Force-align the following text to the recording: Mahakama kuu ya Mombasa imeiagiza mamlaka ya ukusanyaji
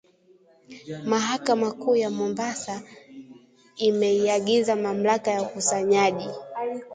Mahakama 1.05 1.71
kuu 1.71 1.95
ya 1.95 2.09
Mombasa 2.09 2.81
imeiagiza 3.75 4.75
mamlaka 4.75 5.31
ya 5.31 5.41
ukusanyaji 5.41 6.29